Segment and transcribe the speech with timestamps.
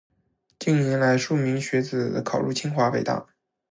[0.57, 3.23] 近年来，数十名学子考入清华、北大